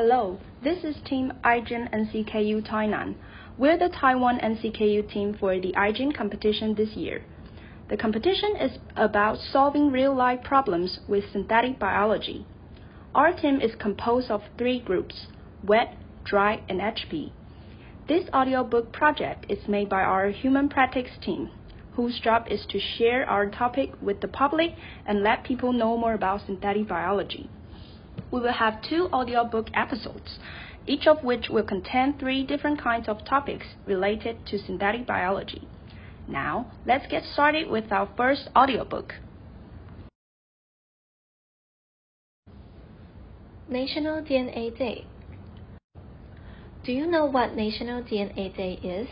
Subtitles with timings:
[0.00, 3.16] Hello, this is Team iGEM NCKU Tainan.
[3.58, 7.24] We're the Taiwan NCKU team for the iGEM competition this year.
[7.90, 12.46] The competition is about solving real-life problems with synthetic biology.
[13.12, 15.26] Our team is composed of three groups,
[15.64, 17.32] wet, dry, and HP.
[18.06, 21.50] This audiobook project is made by our human practice team,
[21.94, 26.14] whose job is to share our topic with the public and let people know more
[26.14, 27.50] about synthetic biology.
[28.30, 30.38] We will have two audiobook episodes,
[30.86, 35.66] each of which will contain three different kinds of topics related to synthetic biology.
[36.26, 39.14] Now, let's get started with our first audiobook.
[43.68, 45.06] National DNA Day.
[46.84, 49.08] Do you know what National DNA Day is?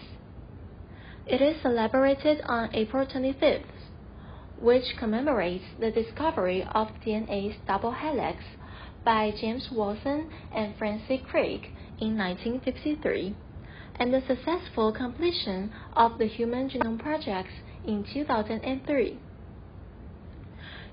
[1.26, 3.64] It is celebrated on April 25th,
[4.60, 8.42] which commemorates the discovery of DNA's double helix
[9.06, 11.70] by James Watson and Francis Crick
[12.00, 13.36] in 1953,
[14.00, 17.48] and the successful completion of the Human Genome Project
[17.86, 19.20] in 2003.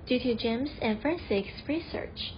[0.06, 2.36] Due to James and Francis' research,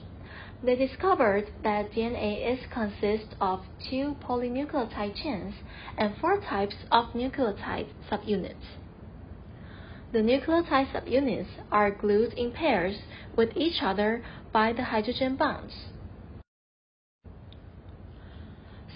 [0.64, 3.60] they discovered that DNA is consists of
[3.90, 5.56] two polynucleotide chains
[5.98, 8.80] and four types of nucleotide subunits.
[10.16, 12.96] The nucleotide subunits are glued in pairs
[13.36, 15.74] with each other by the hydrogen bonds.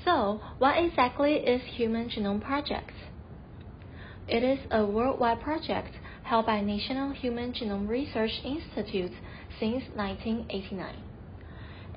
[0.06, 2.94] So, what exactly is Human Genome Project?
[4.30, 5.90] It is a worldwide project
[6.23, 9.12] held by National Human Genome Research Institute
[9.59, 11.03] since 1989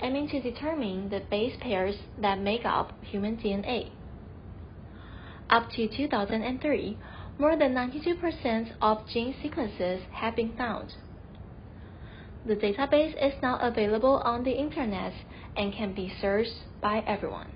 [0.03, 3.89] aiming to determine the base pairs that make up human DNA.
[5.49, 6.99] Up to 2003,
[7.43, 10.95] more than 92% of gene sequences have been found.
[12.47, 15.13] The database is now available on the internet
[15.57, 17.49] and can be searched by everyone.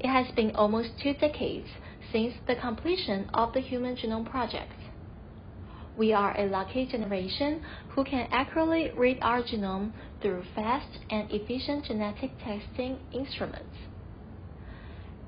[0.00, 1.68] It has been almost two decades
[2.10, 4.72] since the completion of the Human Genome Project.
[5.98, 7.60] We are a lucky generation
[7.90, 13.76] who can accurately read our genome through fast and efficient genetic testing instruments.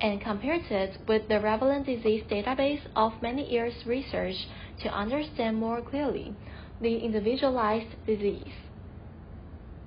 [0.00, 4.46] And compared it with the relevant disease database of many years research
[4.82, 6.34] to understand more clearly
[6.80, 8.52] the individualized disease.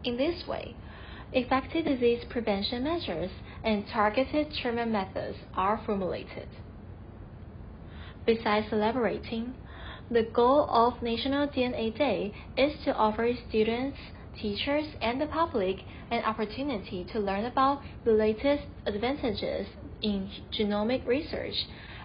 [0.03, 0.75] In this way,
[1.31, 3.31] effective disease prevention measures
[3.63, 6.49] and targeted treatment methods are formulated.
[8.25, 9.53] Besides celebrating,
[10.09, 13.97] the goal of National DNA Day is to offer students,
[14.39, 15.77] teachers, and the public
[16.09, 19.67] an opportunity to learn about the latest advantages
[20.01, 21.55] in genomic research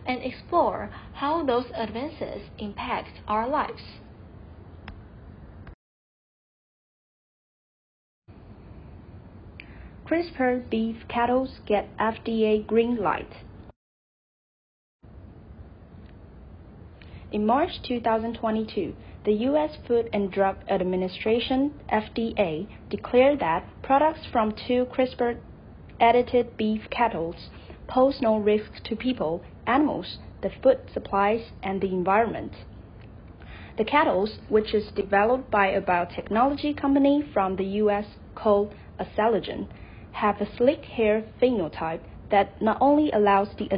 [0.07, 3.83] and explore how those advances impact our lives.
[10.07, 13.43] CRISPR beef cattle get FDA green light.
[17.33, 18.95] In March 2022,
[19.27, 19.77] the U.S.
[19.89, 27.35] Food and Drug Administration (FDA) declared that products from two CRISPR-edited beef cattle
[27.89, 32.53] pose no risk to people, animals, the food supplies, and the environment.
[33.77, 38.07] The cattle, which is developed by a biotechnology company from the U.S.
[38.37, 39.67] called Acceligen,
[40.13, 43.69] have a sleek hair phenotype that not only allows the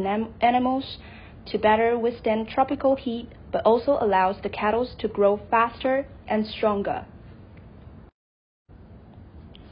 [0.43, 0.99] animals
[1.47, 7.05] to better withstand tropical heat but also allows the cattle to grow faster and stronger.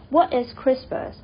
[0.09, 1.15] What is CRISPR?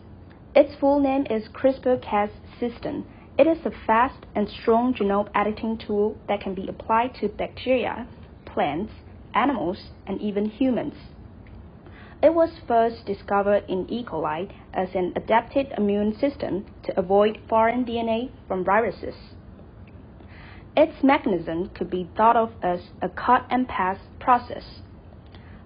[0.55, 3.07] Its full name is CRISPR-Cas system.
[3.39, 8.07] It is a fast and strong genome editing tool that can be applied to bacteria,
[8.45, 8.93] plants,
[9.35, 10.95] animals, and even humans.
[12.23, 14.05] It was first discovered in E.
[14.05, 19.15] coli as an adapted immune system to avoid foreign DNA from viruses.
[20.75, 24.81] Its mechanism could be thought of as a cut and paste process.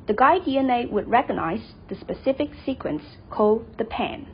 [0.09, 4.27] The guide DNA would recognize the specific sequence called the PAM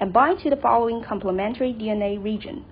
[0.00, 2.64] and bind to the following complementary DNA region.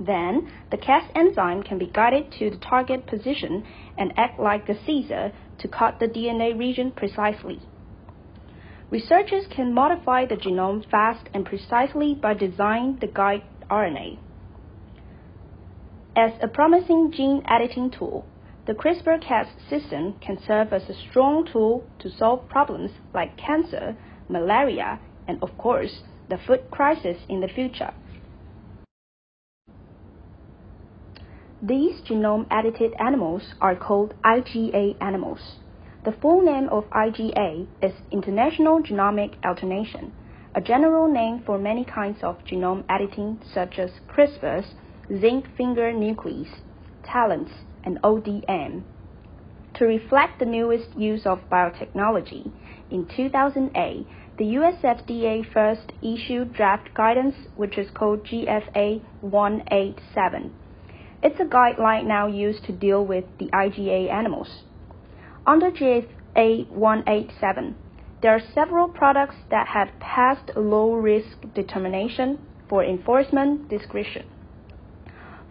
[0.00, 3.64] Then, the Cas enzyme can be guided to the target position
[3.98, 7.60] and act like a scissor to cut the DNA region precisely.
[8.90, 14.18] Researchers can modify the genome fast and precisely by designing the guide RNA.
[16.16, 18.26] As a promising gene editing tool,
[18.66, 23.96] the CRISPR-Cas system can serve as a strong tool to solve problems like cancer,
[24.28, 24.98] malaria,
[25.28, 27.94] and of course, the food crisis in the future.
[31.62, 35.58] These genome edited animals are called IGA animals.
[36.04, 40.12] The full name of IGA is International Genomic Alternation,
[40.56, 44.74] a general name for many kinds of genome editing such as CRISPRs,
[45.18, 46.60] zinc finger nuclease,
[47.02, 47.50] TALENs,
[47.84, 48.82] and ODM.
[49.74, 52.52] To reflect the newest use of biotechnology,
[52.90, 54.06] in 2008,
[54.38, 60.52] the US FDA first issued draft guidance, which is called GFA 187.
[61.22, 64.62] It's a guideline now used to deal with the IGA animals.
[65.46, 67.74] Under GFA 187,
[68.22, 74.24] there are several products that have passed low risk determination for enforcement discretion.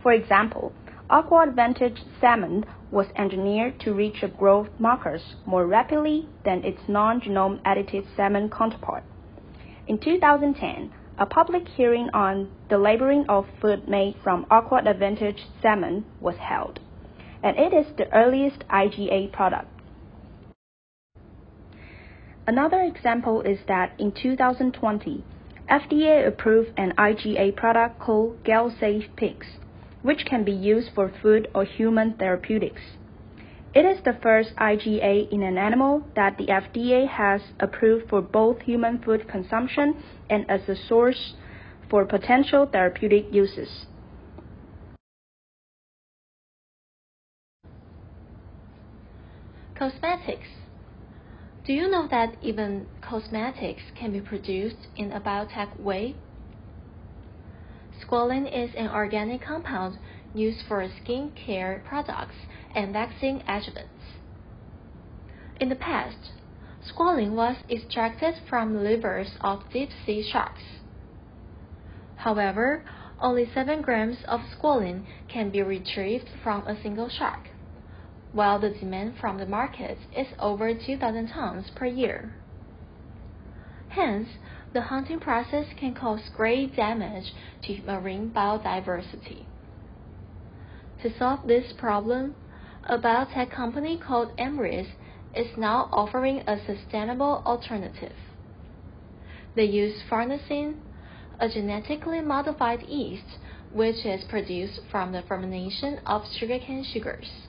[0.01, 0.71] For example,
[1.09, 8.49] AquAdvantage salmon was engineered to reach growth markers more rapidly than its non-genome edited salmon
[8.49, 9.03] counterpart.
[9.87, 16.37] In 2010, a public hearing on the labeling of food made from AquAdvantage salmon was
[16.37, 16.79] held,
[17.43, 19.67] and it is the earliest IGA product.
[22.47, 25.23] Another example is that in 2020,
[25.69, 29.47] FDA approved an IGA product called GalSafe Pigs,
[30.01, 32.81] which can be used for food or human therapeutics.
[33.73, 38.61] It is the first IGA in an animal that the FDA has approved for both
[38.61, 39.95] human food consumption
[40.29, 41.35] and as a source
[41.89, 43.85] for potential therapeutic uses.
[49.75, 50.47] Cosmetics
[51.69, 56.15] do you know that even cosmetics can be produced in a biotech way?
[58.01, 59.97] Squalene is an organic compound
[60.33, 62.35] used for skin care products
[62.73, 64.17] and vaccine adjuvants.
[65.59, 66.31] In the past,
[66.81, 70.63] squalene was extracted from livers of deep sea sharks.
[72.15, 72.83] However,
[73.21, 77.49] only 7 grams of squalene can be retrieved from a single shark
[78.31, 82.33] while the demand from the market is over 2,000 tons per year.
[83.89, 84.29] Hence,
[84.73, 87.33] the hunting process can cause great damage
[87.63, 89.45] to marine biodiversity.
[91.01, 92.35] To solve this problem,
[92.83, 94.87] a biotech company called Amyris
[95.35, 98.15] is now offering a sustainable alternative.
[99.55, 100.75] They use farnesene,
[101.39, 103.37] a genetically modified yeast
[103.71, 107.48] which is produced from the fermentation of sugarcane sugars.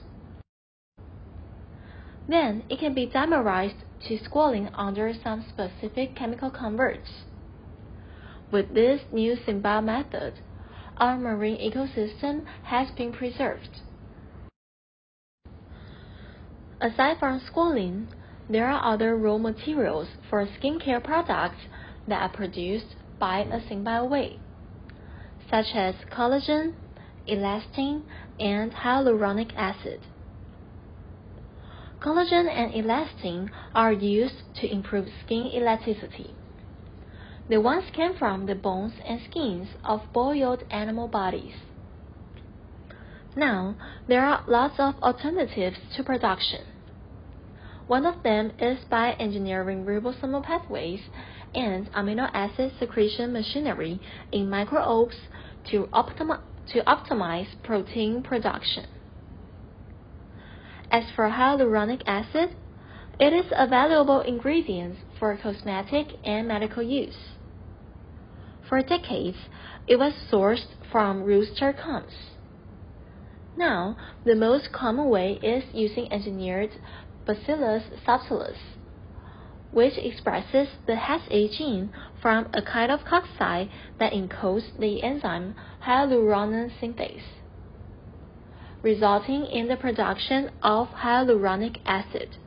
[2.31, 7.25] Then it can be dimerized to squalene under some specific chemical converts.
[8.49, 10.35] With this new SynBio method,
[10.95, 13.81] our marine ecosystem has been preserved.
[16.79, 18.07] Aside from squalene,
[18.49, 21.67] there are other raw materials for skincare products
[22.07, 24.39] that are produced by a SynBio way,
[25.49, 26.75] such as collagen,
[27.27, 28.03] elastin,
[28.39, 29.99] and hyaluronic acid.
[32.01, 36.33] Collagen and elastin are used to improve skin elasticity.
[37.47, 41.53] They once came from the bones and skins of boiled animal bodies.
[43.35, 43.75] Now,
[44.07, 46.61] there are lots of alternatives to production.
[47.85, 51.01] One of them is by engineering ribosomal pathways
[51.53, 54.01] and amino acid secretion machinery
[54.31, 55.17] in microbes
[55.65, 56.37] to, optimi
[56.69, 58.87] to optimize protein production.
[60.91, 62.49] As for hyaluronic acid,
[63.17, 67.29] it is a valuable ingredient for cosmetic and medical use.
[68.67, 69.37] For decades,
[69.87, 72.31] it was sourced from rooster combs.
[73.55, 73.95] Now,
[74.25, 76.71] the most common way is using engineered
[77.25, 78.57] Bacillus subtilis,
[79.71, 85.55] which expresses the HA gene from a kind of cocci that encodes the enzyme
[85.85, 87.40] hyaluronan synthase
[88.83, 92.37] resulting in the production of hyaluronic acid.